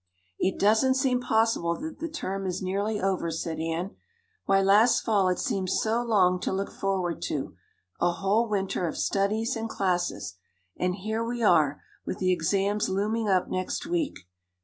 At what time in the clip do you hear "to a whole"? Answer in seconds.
7.27-8.49